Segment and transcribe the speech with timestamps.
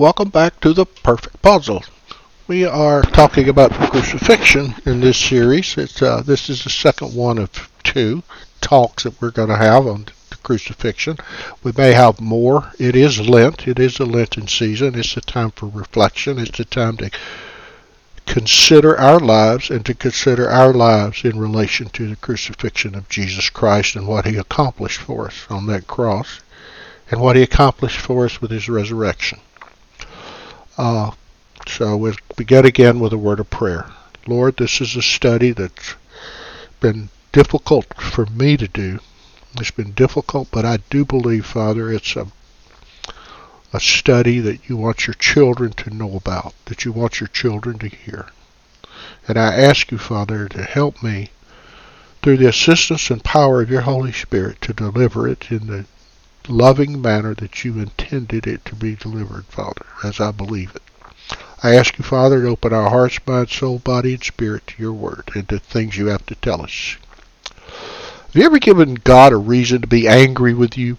[0.00, 1.84] Welcome back to the Perfect Puzzle.
[2.46, 5.76] We are talking about crucifixion in this series.
[5.76, 8.22] It's uh, this is the second one of two
[8.62, 11.18] talks that we're going to have on the crucifixion.
[11.62, 12.72] We may have more.
[12.78, 13.68] It is Lent.
[13.68, 14.98] It is a Lenten season.
[14.98, 16.38] It's a time for reflection.
[16.38, 17.10] It's a time to
[18.24, 23.50] consider our lives and to consider our lives in relation to the crucifixion of Jesus
[23.50, 26.40] Christ and what he accomplished for us on that cross
[27.10, 29.40] and what he accomplished for us with his resurrection.
[30.78, 31.12] Uh,
[31.66, 33.86] so we'll begin again with a word of prayer.
[34.26, 35.94] Lord, this is a study that's
[36.80, 39.00] been difficult for me to do.
[39.58, 42.28] It's been difficult, but I do believe, Father, it's a
[43.72, 47.78] a study that you want your children to know about, that you want your children
[47.78, 48.26] to hear.
[49.28, 51.30] And I ask you, Father, to help me
[52.22, 55.84] through the assistance and power of your Holy Spirit to deliver it in the
[56.48, 60.82] loving manner that you intended it to be delivered, Father, as I believe it.
[61.62, 64.92] I ask you, Father, to open our hearts, mind, soul, body, and spirit to your
[64.92, 66.96] word and to things you have to tell us.
[67.54, 70.96] Have you ever given God a reason to be angry with you?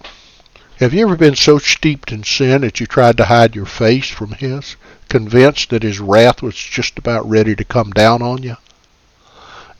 [0.76, 4.08] Have you ever been so steeped in sin that you tried to hide your face
[4.08, 4.76] from His,
[5.08, 8.56] convinced that His wrath was just about ready to come down on you?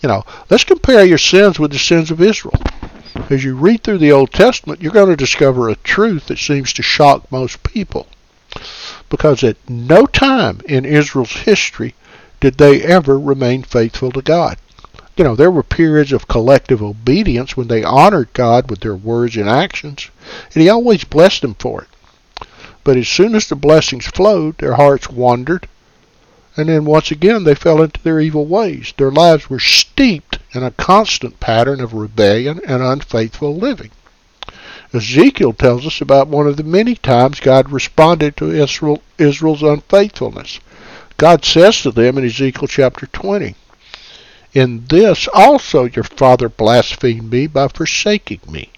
[0.01, 2.61] You know, let's compare your sins with the sins of Israel.
[3.29, 6.73] As you read through the Old Testament, you're going to discover a truth that seems
[6.73, 8.07] to shock most people
[9.09, 11.95] because at no time in Israel's history
[12.41, 14.57] did they ever remain faithful to God.
[15.17, 19.37] You know, there were periods of collective obedience when they honored God with their words
[19.37, 20.09] and actions,
[20.55, 22.47] and He always blessed them for it.
[22.85, 25.69] But as soon as the blessings flowed, their hearts wandered,
[26.57, 28.93] and then once again they fell into their evil ways.
[28.97, 33.91] Their lives were steeped in a constant pattern of rebellion and unfaithful living.
[34.95, 40.61] Ezekiel tells us about one of the many times God responded to Israel, Israel's unfaithfulness.
[41.17, 43.55] God says to them in Ezekiel chapter 20,
[44.53, 48.69] In this also your father blasphemed me by forsaking me.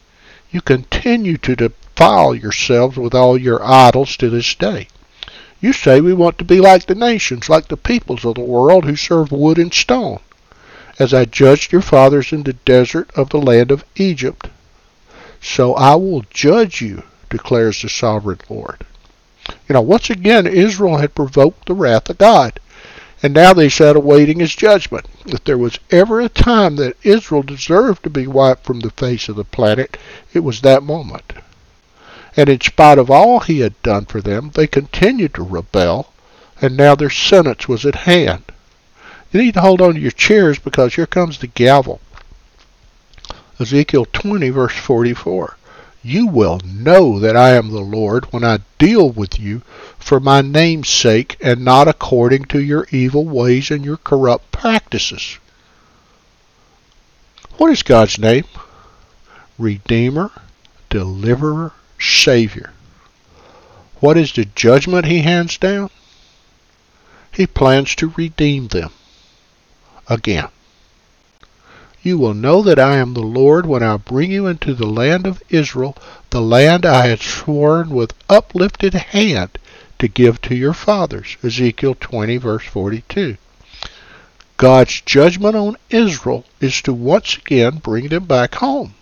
[0.52, 4.86] You continue to defile yourselves with all your idols to this day.
[5.64, 8.84] You say we want to be like the nations, like the peoples of the world
[8.84, 10.18] who serve wood and stone.
[10.98, 14.48] As I judged your fathers in the desert of the land of Egypt,
[15.40, 18.84] so I will judge you, declares the sovereign Lord.
[19.66, 22.60] You know, once again, Israel had provoked the wrath of God,
[23.22, 25.06] and now they sat awaiting his judgment.
[25.24, 29.30] If there was ever a time that Israel deserved to be wiped from the face
[29.30, 29.96] of the planet,
[30.34, 31.32] it was that moment.
[32.36, 36.12] And in spite of all he had done for them, they continued to rebel,
[36.60, 38.44] and now their sentence was at hand.
[39.32, 42.00] You need to hold on to your chairs because here comes the gavel.
[43.60, 45.56] Ezekiel 20, verse 44.
[46.02, 49.62] You will know that I am the Lord when I deal with you
[49.98, 55.38] for my name's sake and not according to your evil ways and your corrupt practices.
[57.56, 58.44] What is God's name?
[59.58, 60.30] Redeemer,
[60.90, 62.72] Deliverer, Savior.
[64.00, 65.90] What is the judgment he hands down?
[67.32, 68.90] He plans to redeem them
[70.08, 70.48] again.
[72.02, 75.26] You will know that I am the Lord when I bring you into the land
[75.26, 75.96] of Israel,
[76.30, 79.58] the land I had sworn with uplifted hand
[79.98, 81.38] to give to your fathers.
[81.42, 83.38] Ezekiel 20, verse 42.
[84.58, 88.94] God's judgment on Israel is to once again bring them back home.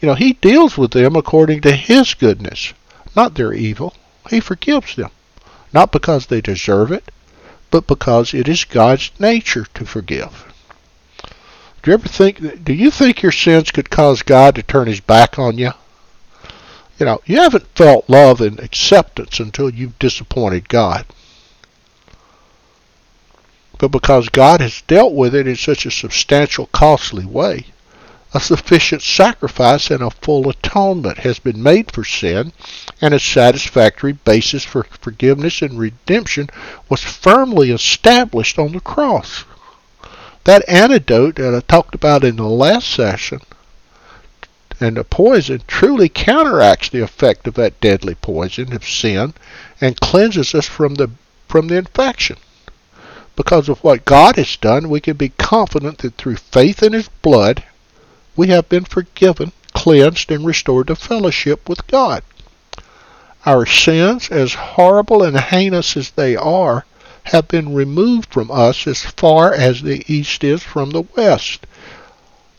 [0.00, 2.72] You know, He deals with them according to His goodness,
[3.14, 3.94] not their evil.
[4.30, 5.10] He forgives them,
[5.72, 7.10] not because they deserve it,
[7.70, 10.52] but because it is God's nature to forgive.
[11.82, 12.64] Do you ever think?
[12.64, 15.72] Do you think your sins could cause God to turn His back on you?
[16.98, 21.04] You know, you haven't felt love and acceptance until you've disappointed God.
[23.78, 27.66] But because God has dealt with it in such a substantial, costly way,
[28.34, 32.52] a sufficient sacrifice and a full atonement has been made for sin,
[33.00, 36.50] and a satisfactory basis for forgiveness and redemption
[36.88, 39.44] was firmly established on the cross.
[40.42, 43.40] That antidote that I talked about in the last session
[44.80, 49.32] and the poison truly counteracts the effect of that deadly poison of sin
[49.80, 51.08] and cleanses us from the
[51.48, 52.36] from the infection.
[53.36, 57.08] Because of what God has done, we can be confident that through faith in his
[57.22, 57.62] blood,
[58.36, 62.22] we have been forgiven, cleansed, and restored to fellowship with God.
[63.46, 66.84] Our sins, as horrible and heinous as they are,
[67.24, 71.66] have been removed from us as far as the east is from the west.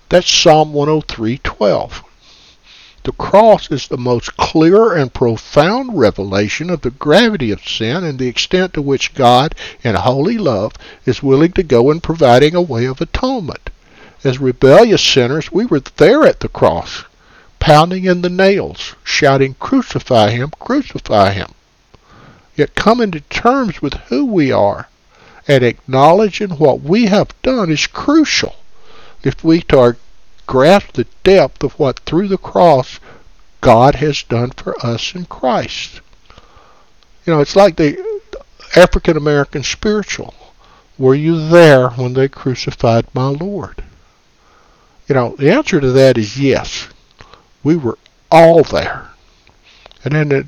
[0.10, 2.04] That's Psalm 103:12.
[3.04, 8.18] The cross is the most clear and profound revelation of the gravity of sin and
[8.18, 10.74] the extent to which God, in holy love,
[11.06, 13.70] is willing to go in providing a way of atonement.
[14.24, 17.04] As rebellious sinners, we were there at the cross,
[17.60, 21.54] pounding in the nails, shouting, Crucify him, crucify him.
[22.56, 24.88] Yet coming to terms with who we are
[25.48, 28.56] and acknowledging what we have done is crucial
[29.24, 29.98] if we are
[30.48, 33.00] grasp the depth of what through the cross
[33.62, 36.02] God has done for us in Christ.
[37.26, 38.22] You know, it's like the
[38.76, 40.34] African American spiritual.
[40.98, 43.84] Were you there when they crucified my Lord?
[45.08, 46.88] You know, the answer to that is yes.
[47.64, 47.98] We were
[48.32, 49.10] all there.
[50.04, 50.48] And then it,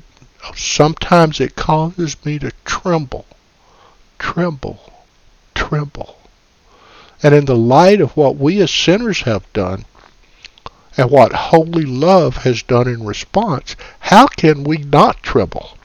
[0.56, 3.26] sometimes it causes me to tremble,
[4.18, 4.92] tremble,
[5.54, 6.18] tremble.
[7.22, 9.84] And in the light of what we as sinners have done,
[10.96, 15.77] and what holy love has done in response, how can we not tremble?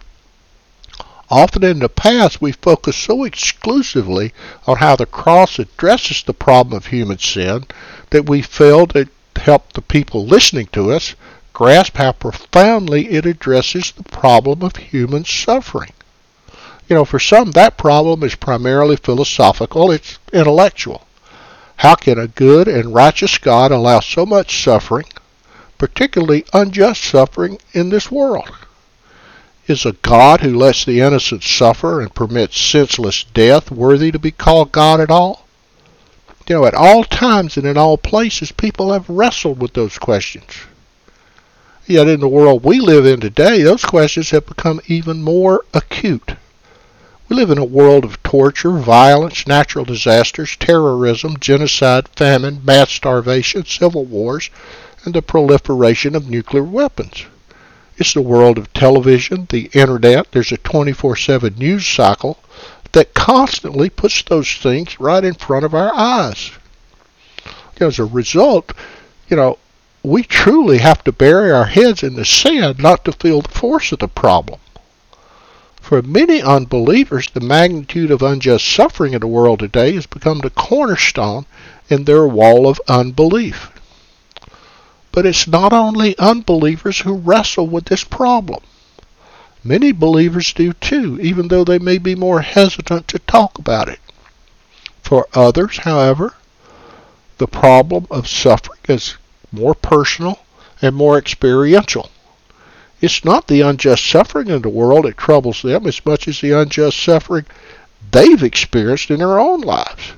[1.35, 4.33] Often in the past, we focus so exclusively
[4.68, 7.65] on how the cross addresses the problem of human sin
[8.12, 11.15] that we fail to help the people listening to us
[11.51, 15.94] grasp how profoundly it addresses the problem of human suffering.
[16.88, 21.01] You know, for some, that problem is primarily philosophical, it's intellectual.
[21.77, 25.07] How can a good and righteous God allow so much suffering,
[25.79, 28.51] particularly unjust suffering, in this world?
[29.65, 34.31] Is a God who lets the innocent suffer and permits senseless death worthy to be
[34.31, 35.48] called God at all?
[36.50, 40.51] You know, at all times and in all places, people have wrestled with those questions.
[41.88, 46.33] Yet in the world we live in today, those questions have become even more acute.
[47.30, 53.65] We live in a world of torture, violence, natural disasters, terrorism, genocide, famine, mass starvation,
[53.65, 54.50] civil wars,
[55.06, 57.24] and the proliferation of nuclear weapons.
[57.98, 60.31] It's the world of television, the internet.
[60.31, 62.40] There's a 24 7 news cycle
[62.94, 66.51] that constantly puts those things right in front of our eyes.
[67.80, 68.72] As a result,
[69.28, 69.57] you know,
[70.04, 73.92] we truly have to bury our heads in the sand not to feel the force
[73.92, 74.60] of the problem.
[75.81, 80.50] For many unbelievers, the magnitude of unjust suffering in the world today has become the
[80.50, 81.46] cornerstone
[81.89, 83.69] in their wall of unbelief.
[85.13, 88.62] But it's not only unbelievers who wrestle with this problem.
[89.63, 94.00] Many believers do too, even though they may be more hesitant to talk about it.
[95.04, 96.33] For others, however,
[97.38, 99.15] the problem of suffering is
[99.51, 100.39] more personal
[100.81, 102.10] and more experiential.
[103.00, 106.60] It's not the unjust suffering in the world that troubles them as much as the
[106.60, 107.45] unjust suffering
[108.12, 110.13] they've experienced in their own lives.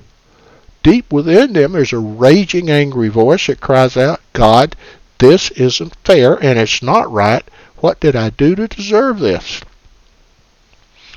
[0.85, 4.75] Deep within them there's a raging, angry voice that cries out, God,
[5.17, 7.43] this isn't fair and it's not right.
[7.77, 9.61] What did I do to deserve this?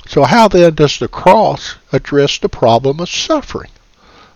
[0.07, 3.69] So, how then does the cross address the problem of suffering?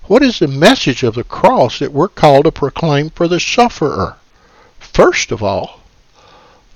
[0.03, 4.18] What is the message of the cross that we're called to proclaim for the sufferer?
[4.77, 5.80] First of all,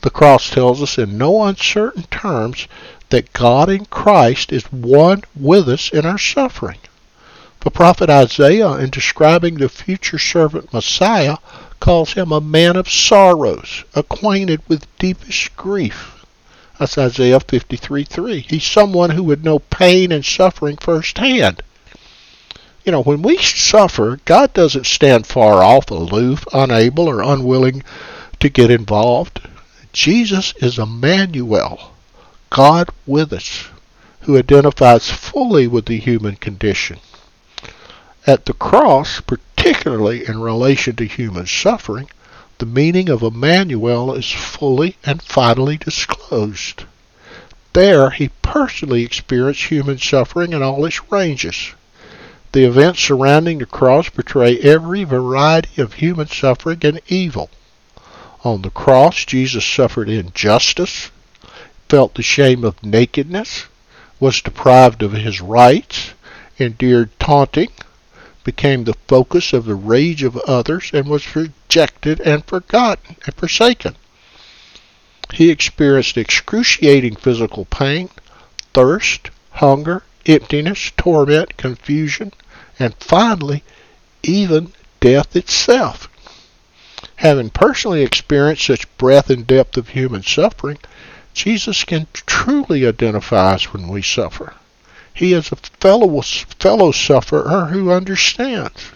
[0.02, 2.68] the cross tells us in no uncertain terms
[3.10, 6.80] that God in Christ is one with us in our suffering.
[7.68, 11.36] The prophet Isaiah, in describing the future servant Messiah,
[11.82, 16.24] calls him a man of sorrows, acquainted with deepest grief.
[16.80, 18.46] That's Isaiah 53:3.
[18.50, 21.62] He's someone who would know pain and suffering firsthand.
[22.86, 27.84] You know, when we suffer, God doesn't stand far off, aloof, unable, or unwilling
[28.40, 29.42] to get involved.
[29.92, 31.92] Jesus is Emmanuel,
[32.50, 33.66] God with us,
[34.22, 37.00] who identifies fully with the human condition.
[38.30, 42.10] At the cross, particularly in relation to human suffering,
[42.58, 46.84] the meaning of Emmanuel is fully and finally disclosed.
[47.72, 51.70] There, he personally experienced human suffering in all its ranges.
[52.52, 57.50] The events surrounding the cross portray every variety of human suffering and evil.
[58.44, 61.12] On the cross, Jesus suffered injustice,
[61.88, 63.68] felt the shame of nakedness,
[64.20, 66.12] was deprived of his rights,
[66.58, 67.70] endured taunting,
[68.48, 73.94] became the focus of the rage of others, and was rejected and forgotten and forsaken.
[75.34, 78.10] He experienced excruciating physical pain,
[78.74, 82.32] thirst, hunger, emptiness, torment, confusion,
[82.80, 83.64] and finally,
[84.24, 86.08] even death itself.
[87.18, 90.78] Having personally experienced such breadth and depth of human suffering,
[91.34, 94.54] Jesus can truly identify us when we suffer.
[95.18, 98.92] He is a fellow, fellow sufferer who understands.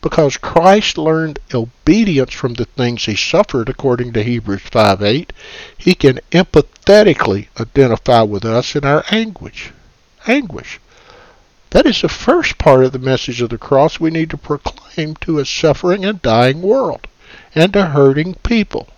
[0.00, 5.34] Because Christ learned obedience from the things he suffered, according to Hebrews 5 8,
[5.76, 9.70] he can empathetically identify with us in our anguish.
[10.26, 10.80] Anguish.
[11.72, 15.14] That is the first part of the message of the cross we need to proclaim
[15.16, 17.06] to a suffering and dying world
[17.54, 18.88] and to hurting people.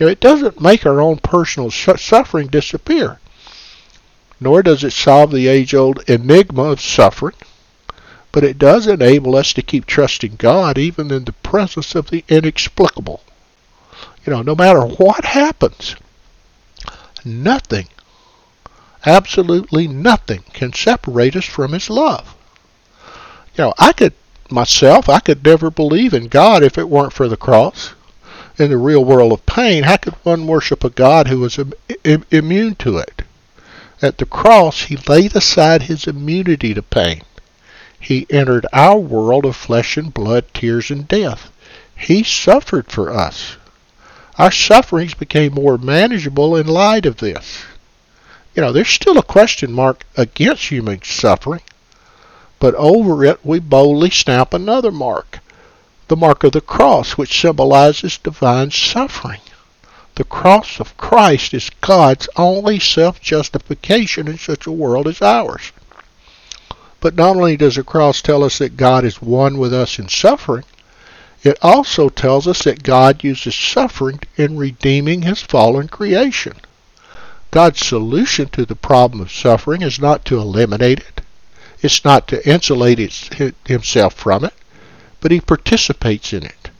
[0.00, 3.20] You know, it doesn't make our own personal suffering disappear,
[4.40, 7.34] nor does it solve the age old enigma of suffering
[8.30, 12.24] but it does enable us to keep trusting God even in the presence of the
[12.28, 13.22] inexplicable.
[14.24, 15.96] You know, no matter what happens,
[17.24, 17.88] nothing,
[19.06, 22.34] absolutely nothing, can separate us from His love.
[23.56, 24.12] You know, I could,
[24.50, 27.94] myself, I could never believe in God if it weren't for the cross.
[28.58, 31.72] In the real world of pain, how could one worship a God who was Im-
[32.04, 33.22] Im- immune to it?
[34.00, 37.22] At the cross, He laid aside His immunity to pain
[38.00, 41.50] he entered our world of flesh and blood, tears and death.
[41.96, 43.56] He suffered for us.
[44.38, 47.64] Our sufferings became more manageable in light of this.
[48.54, 51.62] You know, there's still a question mark against human suffering,
[52.60, 55.40] but over it we boldly stamp another mark,
[56.06, 59.40] the mark of the cross, which symbolizes divine suffering.
[60.18, 65.70] The cross of Christ is God's only self justification in such a world as ours.
[66.98, 70.08] But not only does the cross tell us that God is one with us in
[70.08, 70.64] suffering,
[71.44, 76.54] it also tells us that God uses suffering in redeeming his fallen creation.
[77.52, 81.20] God's solution to the problem of suffering is not to eliminate it.
[81.80, 82.98] It's not to insulate
[83.68, 84.54] himself from it,
[85.20, 86.70] but he participates in it.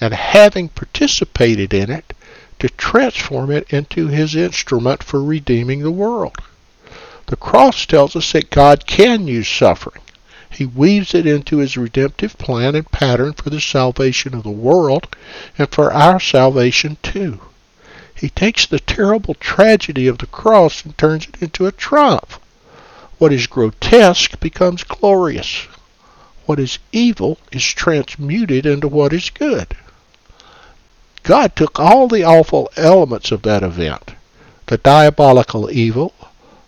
[0.00, 2.14] And having participated in it,
[2.58, 6.36] to transform it into his instrument for redeeming the world.
[7.26, 10.02] The cross tells us that God can use suffering.
[10.50, 15.14] He weaves it into his redemptive plan and pattern for the salvation of the world
[15.58, 17.40] and for our salvation too.
[18.14, 22.40] He takes the terrible tragedy of the cross and turns it into a triumph.
[23.18, 25.66] What is grotesque becomes glorious.
[26.46, 29.76] What is evil is transmuted into what is good.
[31.28, 34.12] God took all the awful elements of that event
[34.64, 36.14] the diabolical evil,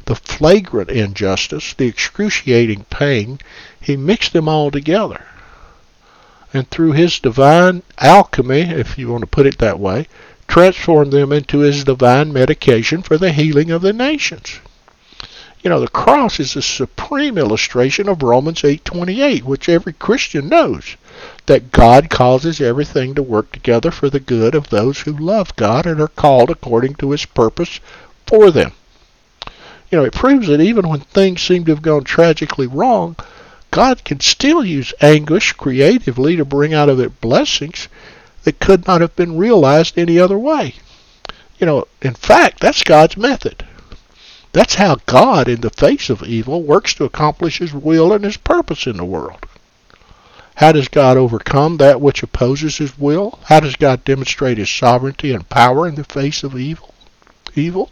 [0.05, 3.39] the flagrant injustice, the excruciating pain,
[3.81, 5.25] he mixed them all together.
[6.53, 10.07] And through his divine alchemy, if you want to put it that way,
[10.47, 14.61] transformed them into his divine medication for the healing of the nations.
[15.63, 20.97] You know, the cross is a supreme illustration of Romans 8:28, which every Christian knows,
[21.47, 25.87] that God causes everything to work together for the good of those who love God
[25.87, 27.81] and are called according to his purpose
[28.27, 28.73] for them
[29.91, 33.17] you know, it proves that even when things seem to have gone tragically wrong,
[33.73, 37.89] God can still use anguish creatively to bring out of it blessings
[38.45, 40.75] that could not have been realized any other way.
[41.59, 43.67] You know, in fact, that's God's method.
[44.53, 48.37] That's how God, in the face of evil, works to accomplish His will and His
[48.37, 49.47] purpose in the world.
[50.57, 53.39] How does God overcome that which opposes His will?
[53.45, 56.95] How does God demonstrate His sovereignty and power in the face of evil?
[57.55, 57.91] Evil?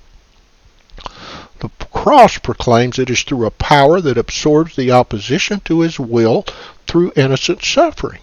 [1.61, 6.45] The cross proclaims it is through a power that absorbs the opposition to his will
[6.87, 8.21] through innocent suffering.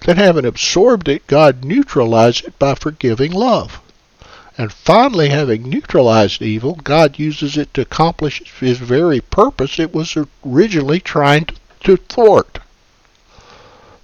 [0.00, 3.80] Then, having absorbed it, God neutralizes it by forgiving love.
[4.58, 10.16] And finally, having neutralized evil, God uses it to accomplish his very purpose it was
[10.44, 11.46] originally trying
[11.84, 12.58] to thwart.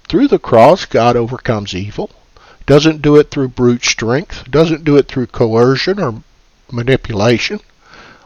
[0.09, 2.11] Through the cross, God overcomes evil.
[2.65, 6.23] Doesn't do it through brute strength, doesn't do it through coercion or
[6.71, 7.61] manipulation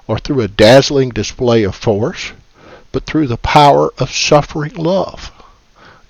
[0.06, 2.32] or through a dazzling display of force,
[2.92, 5.30] but through the power of suffering love.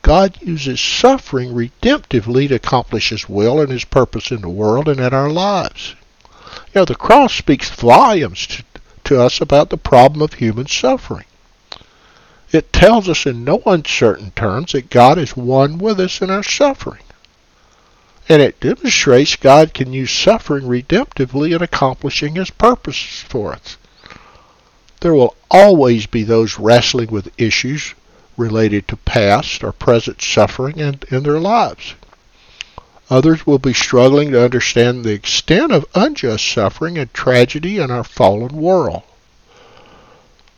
[0.03, 4.99] God uses suffering redemptively to accomplish His will and His purpose in the world and
[4.99, 5.95] in our lives.
[6.73, 8.65] You know, the cross speaks volumes to,
[9.05, 11.25] to us about the problem of human suffering.
[12.53, 16.43] It tells us in no uncertain terms that God is one with us in our
[16.43, 17.03] suffering.
[18.29, 23.77] And it demonstrates God can use suffering redemptively in accomplishing His purposes for us.
[25.01, 27.95] There will always be those wrestling with issues
[28.37, 31.95] related to past or present suffering in, in their lives.
[33.11, 38.05] Others will be struggling to understand the extent of unjust suffering and tragedy in our
[38.05, 39.03] fallen world.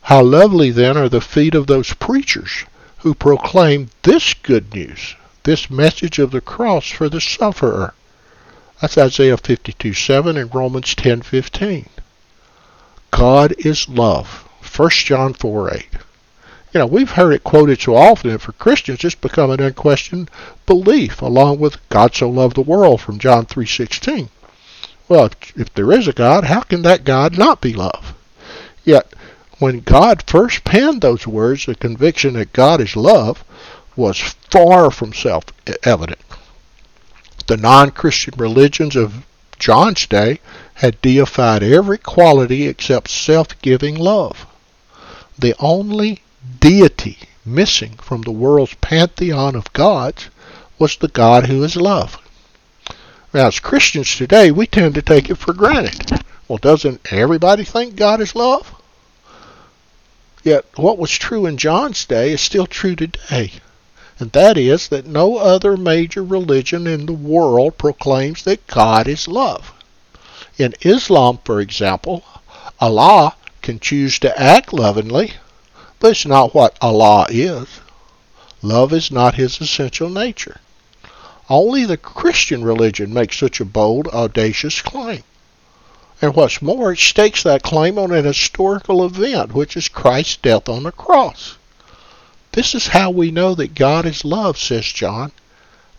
[0.03, 2.65] How lovely then are the feet of those preachers
[2.99, 7.95] who proclaim this good news, this message of the cross for the sufferer.
[8.79, 11.87] That's Isaiah 52:7 and Romans 10:15.
[13.09, 14.47] God is love.
[14.61, 15.85] 1 John 4 8.
[16.73, 20.31] You know, we've heard it quoted so often, and for Christians, it's become an unquestioned
[20.65, 24.29] belief, along with God so loved the world from John 3.16.
[25.07, 28.15] Well, if, if there is a God, how can that God not be love?
[28.83, 29.13] Yet,
[29.59, 33.43] when God first penned those words, the conviction that God is love
[33.95, 34.17] was
[34.49, 36.19] far from self-evident.
[37.45, 39.25] The non-Christian religions of
[39.59, 40.39] John's day
[40.73, 44.47] had deified every quality except self-giving love.
[45.37, 46.23] The only
[46.59, 50.29] deity missing from the world's pantheon of gods
[50.79, 52.17] was the God who is love.
[53.33, 56.23] Now, as Christians today, we tend to take it for granted.
[56.47, 58.73] Well, doesn't everybody think God is love?
[60.43, 63.53] Yet, what was true in John's day is still true today.
[64.19, 69.27] And that is that no other major religion in the world proclaims that God is
[69.27, 69.73] love.
[70.57, 72.23] In Islam, for example,
[72.79, 75.33] Allah can choose to act lovingly,
[76.03, 77.67] it's not what Allah is.
[78.61, 80.59] Love is not his essential nature.
[81.49, 85.23] Only the Christian religion makes such a bold, audacious claim.
[86.21, 90.69] And what's more, it stakes that claim on an historical event, which is Christ's death
[90.69, 91.57] on the cross.
[92.53, 95.31] This is how we know that God is love, says John.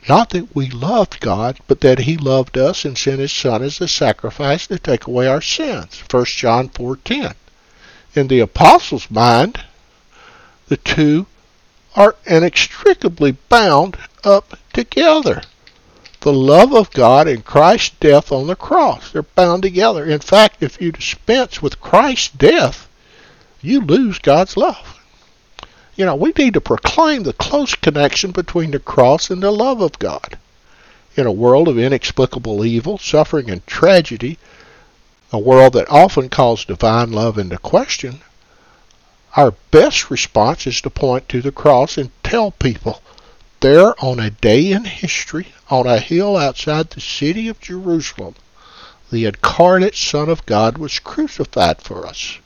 [0.08, 3.80] Not that we loved God, but that he loved us and sent his Son as
[3.80, 6.02] a sacrifice to take away our sins.
[6.10, 7.34] 1 John 4.10.
[8.14, 9.60] In the apostles' mind,
[10.68, 11.26] the two
[11.94, 15.42] are inextricably bound up together.
[16.20, 19.12] The love of God and Christ's death on the cross.
[19.12, 20.04] They're bound together.
[20.04, 22.88] In fact, if you dispense with Christ's death,
[23.60, 25.00] you lose God's love.
[25.96, 29.80] You know, we need to proclaim the close connection between the cross and the love
[29.80, 30.38] of God.
[31.14, 34.38] In a world of inexplicable evil, suffering, and tragedy,
[35.30, 38.22] a world that often calls divine love into question,
[39.36, 43.02] our best response is to point to the cross and tell people
[43.60, 48.34] there on a day in history, on a hill outside the city of Jerusalem,
[49.10, 52.38] the incarnate Son of God was crucified for us.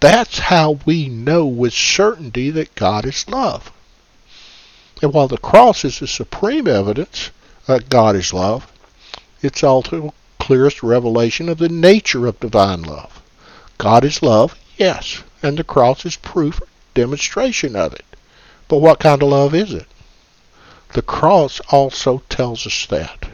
[0.00, 3.72] That's how we know with certainty that God is love.
[5.02, 7.30] And while the cross is the supreme evidence
[7.66, 8.70] that God is love,
[9.42, 13.20] it's also the clearest revelation of the nature of divine love.
[13.78, 16.60] God is love, yes, and the cross is proof,
[16.94, 18.04] demonstration of it.
[18.68, 19.86] But what kind of love is it?
[20.94, 23.28] The cross also tells us that.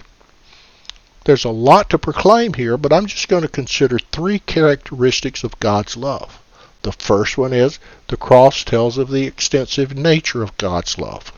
[1.24, 5.58] There's a lot to proclaim here, but I'm just going to consider three characteristics of
[5.58, 6.38] God's love.
[6.82, 11.32] The first one is the cross tells of the extensive nature of God's love.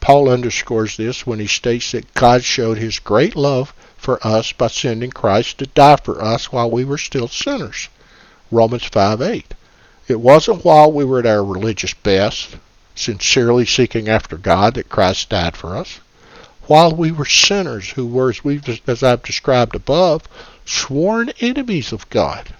[0.00, 4.66] Paul underscores this when he states that God showed his great love for us by
[4.66, 7.88] sending Christ to die for us while we were still sinners.
[8.50, 9.54] Romans 5 8.
[10.08, 12.56] It wasn't while we were at our religious best,
[12.94, 16.00] sincerely seeking after God, that Christ died for us.
[16.62, 20.22] While we were sinners who were, as, we've, as I've described above,
[20.64, 22.54] sworn enemies of God,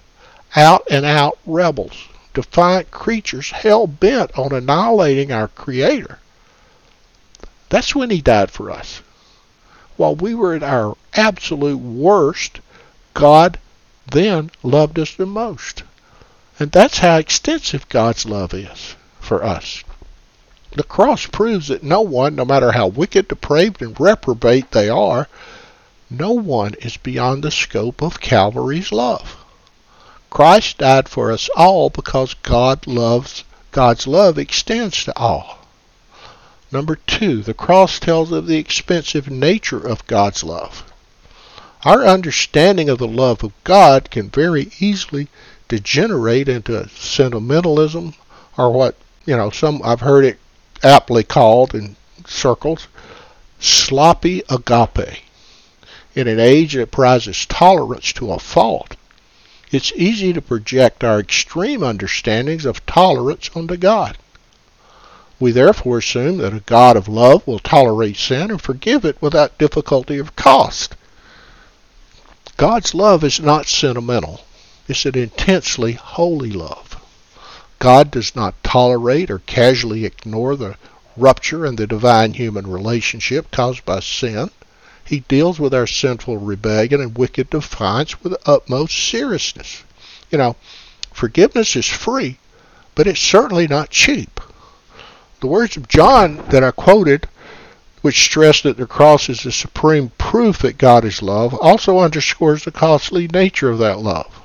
[0.55, 6.19] out and out rebels, defiant creatures hell bent on annihilating our Creator.
[7.69, 9.01] That's when He died for us.
[9.97, 12.59] While we were at our absolute worst,
[13.15, 13.57] God
[14.05, 15.81] then loved us the most.
[16.59, 19.83] And that's how extensive God's love is for us.
[20.71, 25.27] The cross proves that no one, no matter how wicked, depraved, and reprobate they are,
[26.09, 29.37] no one is beyond the scope of Calvary's love.
[30.29, 35.59] Christ died for us all because God loves God's love extends to all.
[36.71, 40.83] Number two, the cross tells of the expensive nature of God's love.
[41.83, 45.29] Our understanding of the love of God can very easily
[45.69, 48.13] degenerate into sentimentalism
[48.57, 50.37] or what you know some I've heard it
[50.83, 51.95] aptly called in
[52.27, 52.87] circles
[53.59, 55.21] sloppy agape.
[56.15, 58.95] In an age that prizes tolerance to a fault,
[59.71, 64.17] it's easy to project our extreme understandings of tolerance onto God.
[65.39, 69.57] We therefore assume that a God of love will tolerate sin and forgive it without
[69.57, 70.95] difficulty or cost.
[72.57, 74.41] God's love is not sentimental.
[74.89, 76.99] It's an intensely holy love.
[77.77, 80.77] God does not tolerate or casually ignore the
[81.15, 84.49] rupture in the divine human relationship caused by sin.
[85.05, 89.83] He deals with our sinful rebellion and wicked defiance with the utmost seriousness.
[90.31, 90.55] You know,
[91.13, 92.39] forgiveness is free,
[92.95, 94.41] but it's certainly not cheap.
[95.39, 97.29] The words of John that I quoted,
[98.01, 102.63] which stress that the cross is the supreme proof that God is love, also underscores
[102.63, 104.41] the costly nature of that love.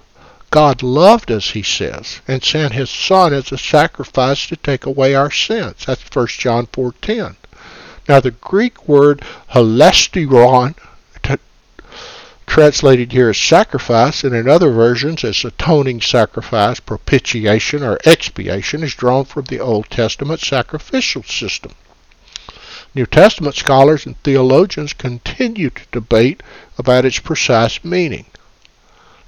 [0.55, 5.13] God loved us, he says, and sent his son as a sacrifice to take away
[5.13, 5.85] our sins.
[5.85, 7.35] That's 1 John 4:10.
[8.09, 10.77] Now the Greek word hilasterion
[12.47, 18.95] translated here as sacrifice, and in other versions as atoning sacrifice, propitiation, or expiation, is
[18.95, 21.73] drawn from the Old Testament sacrificial system.
[22.95, 26.45] New Testament scholars and theologians continue to debate
[26.79, 28.27] about its precise meaning.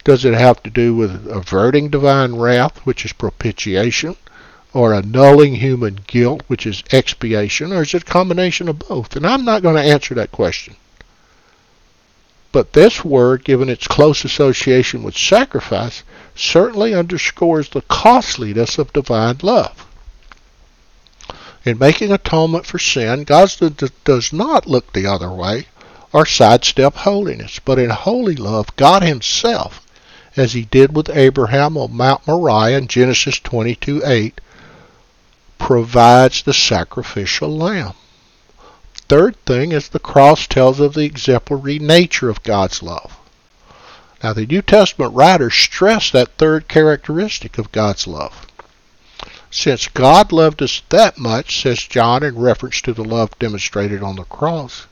[0.07, 4.15] Does it have to do with averting divine wrath, which is propitiation,
[4.73, 9.17] or annulling human guilt, which is expiation, or is it a combination of both?
[9.17, 10.77] And I'm not going to answer that question.
[12.53, 16.05] But this word, given its close association with sacrifice,
[16.37, 19.87] certainly underscores the costliness of divine love.
[21.65, 23.53] In making atonement for sin, God
[24.05, 25.67] does not look the other way
[26.13, 29.83] or sidestep holiness, but in holy love, God Himself,
[30.37, 34.41] as He did with Abraham on Mount Moriah in Genesis 22:8,
[35.59, 37.95] provides the sacrificial lamb.
[39.09, 43.17] Third thing is the cross tells of the exemplary nature of God's love.
[44.23, 48.47] Now, the New Testament writers stress that third characteristic of God's love.
[49.51, 54.17] Since God loved us that much, says John in reference to the love demonstrated on
[54.17, 54.87] the cross,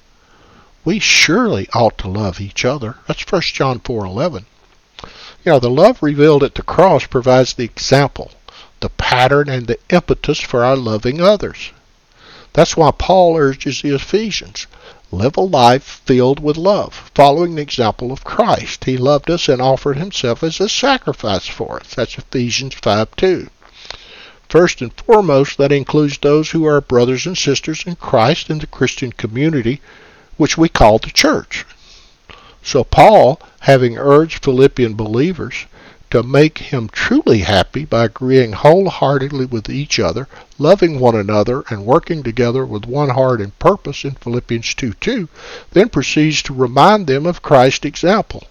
[0.84, 2.96] we surely ought to love each other.
[3.06, 4.44] That's 1 John 4:11.
[5.44, 8.30] You know, the love revealed at the cross provides the example,
[8.80, 11.72] the pattern, and the impetus for our loving others.
[12.54, 14.66] That's why Paul urges the Ephesians
[15.10, 18.84] live a life filled with love, following the example of Christ.
[18.84, 21.94] He loved us and offered himself as a sacrifice for us.
[21.94, 23.50] That's Ephesians 5 2.
[24.48, 28.66] First and foremost, that includes those who are brothers and sisters in Christ in the
[28.66, 29.80] Christian community,
[30.36, 31.64] which we call the church.
[32.66, 35.66] So, Paul, having urged Philippian believers
[36.10, 41.84] to make him truly happy by agreeing wholeheartedly with each other, loving one another, and
[41.84, 45.28] working together with one heart and purpose in Philippians 2 2,
[45.72, 48.44] then proceeds to remind them of Christ's example.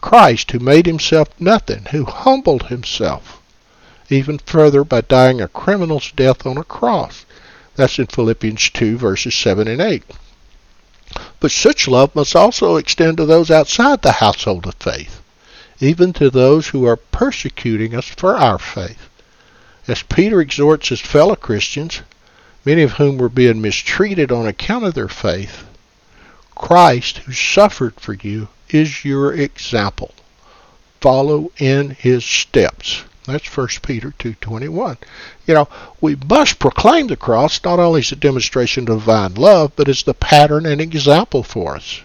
[0.00, 3.40] Christ, who made himself nothing, who humbled himself,
[4.10, 7.24] even further by dying a criminal's death on a cross.
[7.74, 10.04] That's in Philippians 2, verses 7 and 8.
[11.40, 15.20] But such love must also extend to those outside the household of faith
[15.80, 19.08] even to those who are persecuting us for our faith.
[19.86, 22.00] As Peter exhorts his fellow Christians,
[22.64, 25.64] many of whom were being mistreated on account of their faith,
[26.54, 30.14] Christ, who suffered for you, is your example.
[31.00, 33.02] Follow in his steps.
[33.26, 34.98] That's 1 Peter 2.21.
[35.46, 35.68] You know,
[36.00, 40.02] we must proclaim the cross not only as a demonstration of divine love, but as
[40.02, 42.02] the pattern and example for us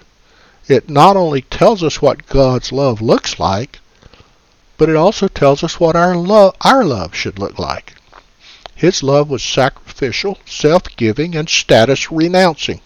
[0.70, 3.80] it not only tells us what God's love looks like,
[4.78, 7.96] but it also tells us what our love, our love should look like.
[8.76, 12.82] His love was sacrificial, self-giving, and status-renouncing.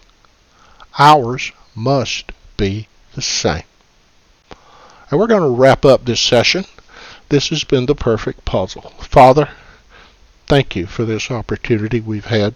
[0.98, 3.63] Ours must be the same.
[5.12, 6.65] And we're going to wrap up this session.
[7.34, 8.93] This has been the perfect puzzle.
[9.00, 9.50] Father,
[10.46, 12.54] thank you for this opportunity we've had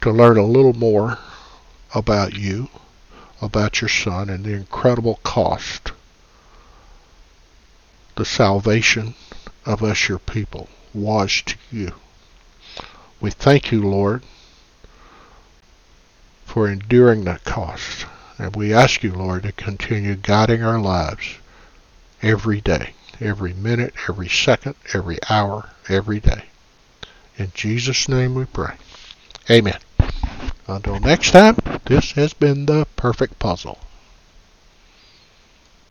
[0.00, 1.18] to learn a little more
[1.94, 2.70] about you
[3.42, 5.92] about your Son and the incredible cost,
[8.16, 9.14] the salvation
[9.66, 11.92] of us, your people, was to you.
[13.20, 14.22] We thank you, Lord,
[16.46, 18.06] for enduring that cost.
[18.38, 21.34] And we ask you, Lord, to continue guiding our lives
[22.22, 26.44] every day, every minute, every second, every hour, every day.
[27.36, 28.74] In Jesus' name we pray.
[29.50, 29.78] Amen.
[30.66, 33.78] Until next time, this has been the perfect puzzle.